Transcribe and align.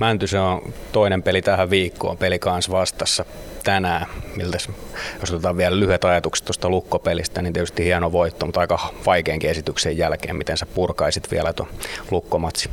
Mäntysen 0.00 0.40
on 0.40 0.72
toinen 0.92 1.22
peli 1.22 1.42
tähän 1.42 1.70
viikkoon, 1.70 2.18
peli 2.18 2.38
kanssa 2.38 2.72
vastassa 2.72 3.24
tänään. 3.64 4.06
Miltä, 4.36 4.58
jos 5.20 5.30
otetaan 5.30 5.56
vielä 5.56 5.80
lyhyet 5.80 6.04
ajatukset 6.04 6.44
tuosta 6.44 6.68
lukkopelistä, 6.68 7.42
niin 7.42 7.52
tietysti 7.52 7.84
hieno 7.84 8.12
voitto, 8.12 8.46
mutta 8.46 8.60
aika 8.60 8.78
vaikeankin 9.06 9.50
esityksen 9.50 9.98
jälkeen. 9.98 10.36
Miten 10.36 10.56
sä 10.56 10.66
purkaisit 10.66 11.30
vielä 11.30 11.52
tuon 11.52 11.68
lukkomatsi? 12.10 12.70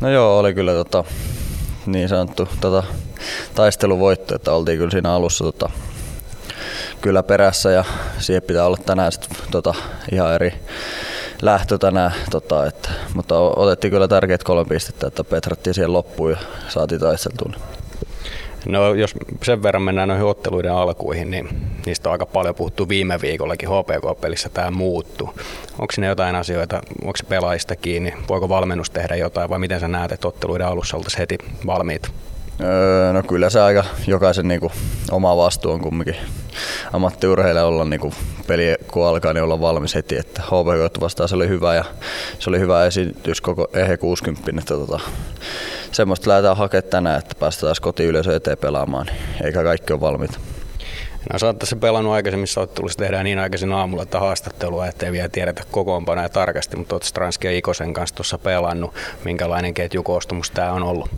No 0.00 0.10
joo, 0.10 0.38
oli 0.38 0.54
kyllä 0.54 0.72
tota, 0.72 1.04
niin 1.86 2.08
sanottu 2.08 2.48
tota, 2.60 2.82
taisteluvoitto, 3.54 4.34
että 4.34 4.52
oltiin 4.52 4.78
kyllä 4.78 4.90
siinä 4.90 5.12
alussa 5.12 5.44
tota, 5.44 5.70
kyllä 7.00 7.22
perässä 7.22 7.70
ja 7.70 7.84
siihen 8.18 8.42
pitää 8.42 8.66
olla 8.66 8.78
tänään 8.86 9.12
sit, 9.12 9.28
tota, 9.50 9.74
ihan 10.12 10.34
eri 10.34 10.54
lähtö 11.42 11.78
tänään, 11.78 12.12
tota, 12.30 12.66
että, 12.66 12.88
mutta 13.14 13.38
otettiin 13.38 13.90
kyllä 13.90 14.08
tärkeät 14.08 14.44
kolme 14.44 14.64
pistettä, 14.68 15.06
että 15.06 15.24
petrattiin 15.24 15.74
siihen 15.74 15.92
loppuun 15.92 16.30
ja 16.30 16.36
saatiin 16.68 17.00
taisteltua. 17.00 17.52
No 18.66 18.94
jos 18.94 19.14
sen 19.42 19.62
verran 19.62 19.82
mennään 19.82 20.08
noihin 20.08 20.26
otteluiden 20.26 20.72
alkuihin, 20.72 21.30
niin 21.30 21.48
niistä 21.86 22.08
on 22.08 22.12
aika 22.12 22.26
paljon 22.26 22.54
puhuttu 22.54 22.88
viime 22.88 23.18
viikollakin 23.22 23.68
HPK-pelissä 23.68 24.48
tämä 24.48 24.70
muuttuu. 24.70 25.28
Onko 25.78 25.94
ne 25.98 26.06
jotain 26.06 26.36
asioita, 26.36 26.80
onko 27.02 27.16
se 27.16 27.24
pelaajista 27.24 27.76
kiinni, 27.76 28.14
voiko 28.28 28.48
valmennus 28.48 28.90
tehdä 28.90 29.16
jotain 29.16 29.50
vai 29.50 29.58
miten 29.58 29.80
sä 29.80 29.88
näet, 29.88 30.12
että 30.12 30.28
otteluiden 30.28 30.66
alussa 30.66 30.96
oltaisiin 30.96 31.18
heti 31.18 31.38
valmiit? 31.66 32.10
Öö, 32.62 33.12
no 33.12 33.22
kyllä 33.22 33.50
se 33.50 33.60
aika 33.60 33.84
jokaisen 34.06 34.48
niinku, 34.48 34.72
oma 35.10 35.36
vastuu 35.36 35.72
on 35.72 35.80
kumminkin 35.80 36.16
ammattiurheilija 36.92 37.64
olla 37.64 37.84
niinku, 37.84 38.14
peli 38.46 38.76
kun 38.92 39.06
alkaa, 39.06 39.32
niin 39.32 39.42
olla 39.42 39.60
valmis 39.60 39.94
heti. 39.94 40.18
Että 40.18 40.42
HPK 40.42 41.00
vastaan 41.00 41.28
se 41.28 41.36
oli 41.36 41.48
hyvä 41.48 41.74
ja 41.74 41.84
se 42.38 42.50
oli 42.50 42.58
hyvä 42.58 42.86
esitys 42.86 43.40
koko 43.40 43.68
EHE 43.72 43.96
60. 43.96 44.50
Että, 44.58 44.74
tota, 44.74 45.00
semmoista 45.92 46.30
lähdetään 46.30 46.56
hakemaan 46.56 46.90
tänään, 46.90 47.18
että 47.18 47.34
päästään 47.34 47.74
kotiyleisö 47.80 48.36
eteen 48.36 48.58
pelaamaan, 48.58 49.06
niin 49.06 49.44
eikä 49.44 49.62
kaikki 49.62 49.92
ole 49.92 50.00
valmiita. 50.00 50.38
No 51.32 51.38
saattaisi 51.38 51.76
pelannut 51.76 52.12
aikaisemmissa 52.12 52.60
otteluissa 52.60 52.98
tehdään 52.98 53.24
niin 53.24 53.38
aikaisin 53.38 53.72
aamulla, 53.72 54.02
että 54.02 54.20
haastattelua, 54.20 54.86
ettei 54.86 55.12
vielä 55.12 55.28
tiedetä 55.28 55.62
kokoonpanoja 55.70 56.28
tarkasti, 56.28 56.76
mutta 56.76 56.94
olet 56.94 57.02
Stranski 57.02 57.46
ja 57.46 57.52
Ikosen 57.52 57.92
kanssa 57.92 58.16
tuossa 58.16 58.38
pelannut. 58.38 58.94
Minkälainen 59.24 59.74
ketjukoostumus 59.74 60.50
tämä 60.50 60.72
on 60.72 60.82
ollut? 60.82 61.10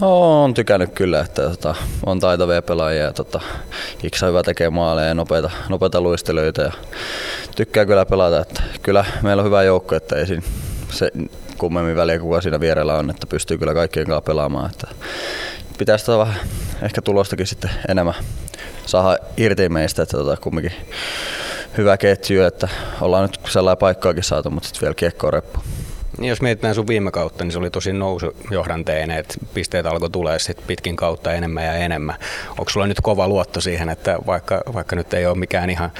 No 0.00 0.42
on 0.44 0.54
tykännyt 0.54 0.92
kyllä, 0.94 1.20
että 1.20 1.42
tota, 1.42 1.74
on 2.06 2.20
taitavia 2.20 2.62
pelaajia 2.62 3.02
ja 3.02 3.12
tota, 3.12 3.40
Iksa 4.02 4.26
hyvä 4.26 4.42
tekee 4.42 4.70
maaleja 4.70 5.08
ja 5.08 5.14
nopeita, 5.14 5.50
nopeita 5.68 6.00
luistelijoita 6.00 6.62
ja 6.62 6.72
tykkää 7.56 7.86
kyllä 7.86 8.06
pelata. 8.06 8.40
Että 8.40 8.62
kyllä 8.82 9.04
meillä 9.22 9.40
on 9.40 9.46
hyvä 9.46 9.62
joukko, 9.62 9.94
että 9.94 10.16
ei 10.16 10.26
siinä 10.26 10.42
se 10.90 11.10
kummemmin 11.58 11.96
väliä 11.96 12.18
kuka 12.18 12.40
siinä 12.40 12.60
vierellä 12.60 12.94
on, 12.94 13.10
että 13.10 13.26
pystyy 13.26 13.58
kyllä 13.58 13.74
kaikkien 13.74 14.06
kanssa 14.06 14.20
pelaamaan. 14.20 14.70
Että 14.70 14.88
pitäisi 15.78 16.06
tota 16.06 16.18
vähän 16.18 16.40
ehkä 16.82 17.02
tulostakin 17.02 17.46
sitten 17.46 17.70
enemmän 17.88 18.14
saada 18.86 19.18
irti 19.36 19.68
meistä, 19.68 20.02
että 20.02 20.16
tota, 20.16 20.36
kumminkin 20.36 20.72
hyvä 21.78 21.96
ketju, 21.96 22.42
että 22.42 22.68
ollaan 23.00 23.22
nyt 23.22 23.40
sellainen 23.48 23.78
paikkaakin 23.78 24.22
saatu, 24.22 24.50
mutta 24.50 24.68
sitten 24.68 24.82
vielä 24.82 24.94
kiekkoa 24.94 25.30
reppu. 25.30 25.60
Niin 26.18 26.28
jos 26.28 26.42
mietitään 26.42 26.74
sun 26.74 26.86
viime 26.86 27.10
kautta, 27.10 27.44
niin 27.44 27.52
se 27.52 27.58
oli 27.58 27.70
tosi 27.70 27.92
nousujohdanteinen, 27.92 29.18
että 29.18 29.34
pisteet 29.54 29.86
alkoi 29.86 30.10
tulee 30.10 30.38
sit 30.38 30.66
pitkin 30.66 30.96
kautta 30.96 31.32
enemmän 31.32 31.64
ja 31.64 31.74
enemmän. 31.74 32.16
Onko 32.50 32.70
sulla 32.70 32.86
nyt 32.86 33.00
kova 33.02 33.28
luotto 33.28 33.60
siihen, 33.60 33.88
että 33.88 34.18
vaikka, 34.26 34.60
vaikka 34.74 34.96
nyt 34.96 35.14
ei 35.14 35.26
ole 35.26 35.38
mikään 35.38 35.70
ihan 35.70 35.92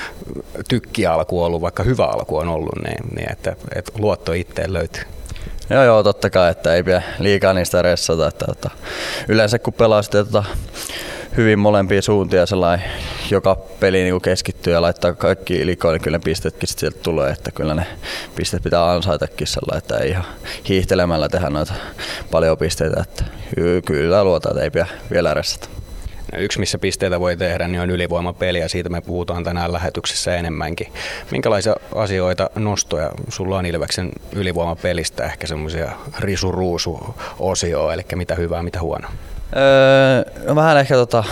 tykkialku 0.68 1.42
ollut, 1.42 1.62
vaikka 1.62 1.82
hyvä 1.82 2.04
alku 2.04 2.36
on 2.36 2.48
ollut, 2.48 2.84
niin, 2.84 3.16
niin 3.16 3.32
että, 3.32 3.56
että 3.74 3.92
luotto 3.98 4.32
itteen 4.32 4.72
löytyy? 4.72 5.02
Joo, 5.70 5.84
joo, 5.84 6.02
totta 6.02 6.30
kai, 6.30 6.50
että 6.50 6.74
ei 6.74 6.82
pidä 6.82 7.02
liikaa 7.18 7.52
niistä 7.52 7.82
ressata. 7.82 8.28
Että, 8.28 8.46
että, 8.52 8.70
yleensä 9.28 9.58
kun 9.58 9.72
pelaa 9.72 10.02
sitten, 10.02 10.20
että, 10.20 10.44
hyvin 11.36 11.58
molempia 11.58 12.02
suuntia 12.02 12.46
sellainen, 12.46 12.90
joka 13.30 13.56
peli 13.80 14.02
niin 14.02 14.20
keskittyy 14.20 14.72
ja 14.72 14.82
laittaa 14.82 15.12
kaikki 15.12 15.66
likoon, 15.66 15.94
niin 15.94 16.02
kyllä 16.02 16.18
ne 16.18 16.22
pistetkin 16.24 16.68
sieltä 16.68 16.98
tulee, 17.02 17.32
että 17.32 17.50
kyllä 17.50 17.74
ne 17.74 17.86
pisteet 18.36 18.62
pitää 18.62 18.90
ansaitakin 18.90 19.46
sellainen, 19.46 19.78
että 19.78 19.96
ei 19.96 20.10
ihan 20.10 20.24
hiihtelemällä 20.68 21.28
tehdä 21.28 21.50
noita 21.50 21.74
paljon 22.30 22.58
pisteitä, 22.58 23.02
että 23.02 23.24
kyllä 23.84 24.24
luotaan, 24.24 24.52
että 24.52 24.64
ei 24.64 24.70
pidä 24.70 24.86
vielä 25.10 25.34
ressata. 25.34 25.68
No 26.32 26.38
yksi, 26.38 26.60
missä 26.60 26.78
pisteitä 26.78 27.20
voi 27.20 27.36
tehdä, 27.36 27.68
niin 27.68 27.80
on 27.80 27.90
ylivoimapeli 27.90 28.58
ja 28.58 28.68
siitä 28.68 28.88
me 28.88 29.00
puhutaan 29.00 29.44
tänään 29.44 29.72
lähetyksessä 29.72 30.36
enemmänkin. 30.36 30.92
Minkälaisia 31.30 31.76
asioita, 31.94 32.50
nostoja 32.54 33.10
sulla 33.28 33.58
on 33.58 33.66
Ilveksen 33.66 34.10
ylivoimapelistä, 34.32 35.24
ehkä 35.24 35.46
semmoisia 35.46 35.92
risuruusu-osioa, 36.18 37.94
eli 37.94 38.02
mitä 38.14 38.34
hyvää, 38.34 38.62
mitä 38.62 38.80
huonoa? 38.80 39.10
Öö, 39.56 40.54
vähän 40.54 40.78
ehkä 40.78 40.94
tota, 40.94 41.24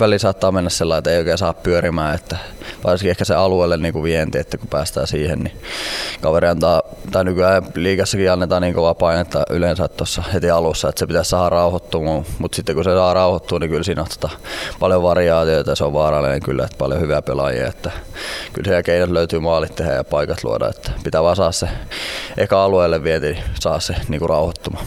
väli 0.00 0.18
saattaa 0.18 0.52
mennä 0.52 0.70
sellainen, 0.70 0.98
että 0.98 1.10
ei 1.10 1.18
oikein 1.18 1.38
saa 1.38 1.54
pyörimään, 1.54 2.14
että 2.14 2.36
varsinkin 2.84 3.10
ehkä 3.10 3.24
se 3.24 3.34
alueelle 3.34 3.76
niin 3.76 3.92
kuin 3.92 4.02
vienti, 4.02 4.38
että 4.38 4.58
kun 4.58 4.68
päästään 4.68 5.06
siihen, 5.06 5.38
niin 5.38 5.60
kaveri 6.20 6.48
antaa, 6.48 6.82
tai 7.12 7.24
nykyään 7.24 7.62
liikassakin 7.74 8.32
annetaan 8.32 8.62
niin 8.62 8.74
kovaa 8.74 8.94
painetta 8.94 9.44
yleensä 9.50 9.88
tuossa 9.88 10.22
heti 10.32 10.50
alussa, 10.50 10.88
että 10.88 10.98
se 10.98 11.06
pitäisi 11.06 11.30
saada 11.30 11.48
rauhoittumaan, 11.48 12.24
mutta 12.38 12.56
sitten 12.56 12.74
kun 12.74 12.84
se 12.84 12.90
saa 12.90 13.14
rauhoittua, 13.14 13.58
niin 13.58 13.70
kyllä 13.70 13.82
siinä 13.82 14.02
on 14.02 14.08
tota, 14.20 14.30
paljon 14.80 15.02
variaatioita 15.02 15.70
ja 15.70 15.76
se 15.76 15.84
on 15.84 15.92
vaarallinen 15.92 16.42
kyllä, 16.42 16.64
että 16.64 16.78
paljon 16.78 17.00
hyviä 17.00 17.22
pelaajia, 17.22 17.68
että 17.68 17.90
kyllä 18.52 18.66
siellä 18.66 18.82
keinot 18.82 19.10
löytyy 19.10 19.38
maalit 19.38 19.74
tehdä 19.74 19.92
ja 19.92 20.04
paikat 20.04 20.44
luoda, 20.44 20.68
että 20.68 20.90
pitää 21.04 21.22
vaan 21.22 21.36
saa 21.36 21.52
se 21.52 21.68
eka 22.36 22.64
alueelle 22.64 23.02
vienti, 23.02 23.32
niin 23.32 23.44
saa 23.60 23.80
se 23.80 23.96
niin 24.08 24.18
kuin 24.18 24.28
rauhoittumaan. 24.28 24.86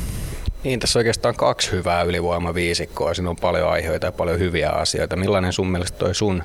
Niin, 0.64 0.80
tässä 0.80 1.00
oikeastaan 1.00 1.36
kaksi 1.36 1.72
hyvää 1.72 2.02
ylivoimaviisikkoa. 2.02 3.14
Siinä 3.14 3.30
on 3.30 3.36
paljon 3.36 3.70
aiheita 3.70 4.06
ja 4.06 4.12
paljon 4.12 4.40
hyviä 4.40 4.70
asioita. 4.70 5.16
Millainen 5.16 5.54
sun 5.54 5.72
mielestä 5.72 5.98
toi 5.98 6.16
sun, 6.16 6.44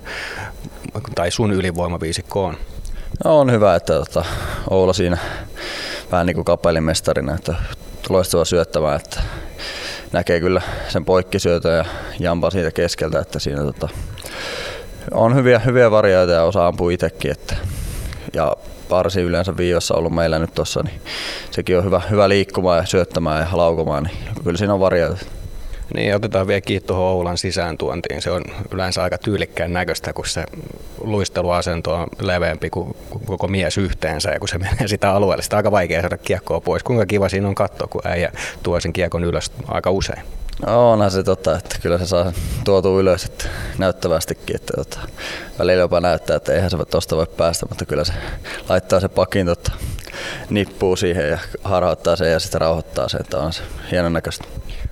tai 1.14 1.30
sun 1.30 1.52
ylivoimaviisikko 1.52 2.44
on? 2.44 2.56
No, 3.24 3.40
on 3.40 3.52
hyvä, 3.52 3.74
että 3.74 3.92
tota, 3.92 4.24
Oula 4.70 4.92
siinä 4.92 5.18
vähän 6.12 6.26
niin 6.26 6.34
kuin 6.34 6.44
kapellimestarina, 6.44 7.34
että 7.34 7.54
loistava 8.08 8.44
syöttämään, 8.44 8.96
että 8.96 9.22
näkee 10.12 10.40
kyllä 10.40 10.62
sen 10.88 11.04
poikkisyötä 11.04 11.68
ja 11.68 11.84
jampa 12.18 12.50
siitä 12.50 12.70
keskeltä, 12.70 13.20
että 13.20 13.38
siinä 13.38 13.62
tota, 13.62 13.88
on 15.10 15.34
hyviä, 15.34 15.58
hyviä 15.58 15.90
varjoita 15.90 16.32
ja 16.32 16.42
osaa 16.42 16.66
ampua 16.66 16.90
itsekin. 16.90 17.30
Että, 17.30 17.56
ja 18.34 18.56
varsi 18.90 19.20
yleensä 19.20 19.56
viivassa 19.56 19.94
ollut 19.94 20.14
meillä 20.14 20.38
nyt 20.38 20.54
tuossa, 20.54 20.82
niin 20.82 21.00
sekin 21.50 21.78
on 21.78 21.84
hyvä, 21.84 22.02
hyvä 22.10 22.28
liikkumaan 22.28 22.78
ja 22.78 22.86
syöttämään 22.86 23.40
ja 23.40 23.56
laukomaan, 23.56 24.02
niin 24.02 24.16
kyllä 24.44 24.58
siinä 24.58 24.74
on 24.74 24.80
varjoita. 24.80 25.24
Niin, 25.94 26.16
otetaan 26.16 26.46
vielä 26.46 26.60
kiinni 26.60 26.86
tuohon 26.86 27.04
Oulan 27.04 27.38
sisääntuontiin. 27.38 28.22
Se 28.22 28.30
on 28.30 28.42
yleensä 28.70 29.02
aika 29.02 29.18
tyylikkään 29.18 29.72
näköistä, 29.72 30.12
kun 30.12 30.26
se 30.26 30.44
luisteluasento 31.00 31.94
on 31.94 32.06
leveämpi 32.20 32.70
kuin 32.70 32.96
koko 33.26 33.48
mies 33.48 33.78
yhteensä 33.78 34.30
ja 34.30 34.38
kun 34.38 34.48
se 34.48 34.58
menee 34.58 34.88
sitä 34.88 35.10
alueelle. 35.10 35.42
Sitä 35.42 35.56
on 35.56 35.58
aika 35.58 35.70
vaikea 35.70 36.00
saada 36.00 36.16
kiekkoa 36.16 36.60
pois. 36.60 36.82
Kuinka 36.82 37.06
kiva 37.06 37.28
siinä 37.28 37.48
on 37.48 37.54
katsoa, 37.54 37.88
kun 37.88 38.02
äijä 38.04 38.32
tuo 38.62 38.80
sen 38.80 38.92
kiekon 38.92 39.24
ylös 39.24 39.52
aika 39.68 39.90
usein? 39.90 40.22
Onhan 40.66 41.10
se 41.10 41.22
totta, 41.22 41.56
että 41.56 41.76
kyllä 41.82 41.98
se 41.98 42.06
saa 42.06 42.32
tuotu 42.64 43.00
ylös 43.00 43.24
että 43.24 43.44
näyttävästikin. 43.78 44.56
Että 44.56 44.72
tota, 44.76 44.98
välillä 45.58 45.80
jopa 45.80 46.00
näyttää, 46.00 46.36
että 46.36 46.52
eihän 46.52 46.70
se 46.70 46.76
tuosta 46.90 47.16
voi 47.16 47.26
päästä, 47.26 47.66
mutta 47.68 47.86
kyllä 47.86 48.04
se 48.04 48.12
laittaa 48.68 49.00
se 49.00 49.08
pakin 49.08 49.46
tota, 49.46 49.72
nippuu 50.50 50.96
siihen 50.96 51.30
ja 51.30 51.38
harhauttaa 51.64 52.16
sen 52.16 52.32
ja 52.32 52.40
sitten 52.40 52.60
rauhoittaa 52.60 53.08
sen, 53.08 53.20
että 53.20 53.38
on 53.38 53.52
se 53.52 53.62
hienon 53.90 54.12
näköistä. 54.12 54.44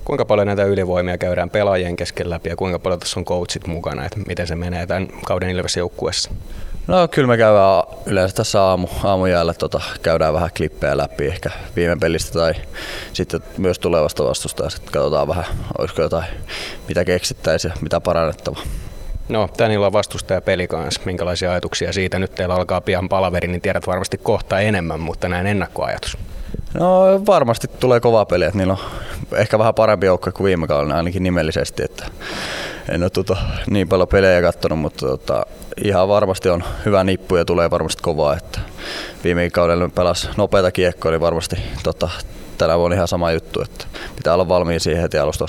Kuinka 0.04 0.24
paljon 0.24 0.46
näitä 0.46 0.64
ylivoimia 0.64 1.18
käydään 1.18 1.50
pelaajien 1.50 1.96
kesken 1.96 2.30
läpi 2.30 2.48
ja 2.48 2.56
kuinka 2.56 2.78
paljon 2.78 3.00
tässä 3.00 3.20
on 3.20 3.24
coachit 3.24 3.66
mukana, 3.66 4.04
että 4.04 4.18
miten 4.26 4.46
se 4.46 4.56
menee 4.56 4.86
tämän 4.86 5.08
kauden 5.26 5.50
Ilves 5.50 5.76
joukkueessa? 5.76 6.30
No 6.86 7.08
kyllä 7.08 7.28
me 7.28 7.36
käydään 7.36 7.82
yleensä 8.06 8.36
tässä 8.36 8.62
aamu, 8.62 8.88
aamujäällä 9.04 9.54
tota, 9.54 9.80
käydään 10.02 10.34
vähän 10.34 10.50
klippejä 10.56 10.96
läpi 10.96 11.26
ehkä 11.26 11.50
viime 11.76 11.96
pelistä 11.96 12.32
tai 12.38 12.54
sitten 13.12 13.40
myös 13.58 13.78
tulevasta 13.78 14.24
vastusta 14.24 14.64
ja 14.64 14.70
sitten 14.70 14.92
katsotaan 14.92 15.28
vähän, 15.28 15.44
olisiko 15.78 16.02
jotain, 16.02 16.24
mitä 16.88 17.04
keksittäisiin 17.04 17.72
ja 17.72 17.76
mitä 17.80 18.00
parannettavaa. 18.00 18.62
No, 19.28 19.48
tän 19.56 19.70
illan 19.70 19.92
vastustaja 19.92 20.40
peli 20.40 20.68
kanssa. 20.68 21.00
Minkälaisia 21.04 21.50
ajatuksia 21.50 21.92
siitä? 21.92 22.18
Nyt 22.18 22.34
teillä 22.34 22.54
alkaa 22.54 22.80
pian 22.80 23.08
palaveri, 23.08 23.48
niin 23.48 23.60
tiedät 23.60 23.86
varmasti 23.86 24.18
kohta 24.18 24.60
enemmän, 24.60 25.00
mutta 25.00 25.28
näin 25.28 25.46
ennakkoajatus. 25.46 26.18
No 26.74 27.22
varmasti 27.26 27.68
tulee 27.68 28.00
kova 28.00 28.24
peli, 28.24 28.44
että 28.44 28.58
niillä 28.58 28.72
on 28.72 28.78
ehkä 29.36 29.58
vähän 29.58 29.74
parempi 29.74 30.06
joukko 30.06 30.32
kuin 30.32 30.44
viime 30.44 30.66
kaudella 30.66 30.94
ainakin 30.94 31.22
nimellisesti, 31.22 31.82
että 31.82 32.06
en 32.88 33.02
ole 33.02 33.10
tuota, 33.10 33.36
niin 33.70 33.88
paljon 33.88 34.08
pelejä 34.08 34.42
katsonut, 34.42 34.78
mutta 34.78 35.06
tota, 35.06 35.46
ihan 35.84 36.08
varmasti 36.08 36.48
on 36.48 36.64
hyvä 36.86 37.04
nippu 37.04 37.36
ja 37.36 37.44
tulee 37.44 37.70
varmasti 37.70 38.02
kovaa, 38.02 38.36
että 38.36 38.60
viime 39.24 39.50
kaudella 39.50 39.88
pelas 39.88 40.30
nopeita 40.36 40.70
kiekkoa, 40.70 41.10
niin 41.10 41.20
varmasti 41.20 41.56
tota, 41.82 42.10
tänä 42.58 42.78
vuonna 42.78 42.94
ihan 42.94 43.08
sama 43.08 43.32
juttu, 43.32 43.62
että 43.62 43.84
pitää 44.16 44.34
olla 44.34 44.48
valmiin 44.48 44.80
siihen 44.80 45.02
heti 45.02 45.18
alusta 45.18 45.46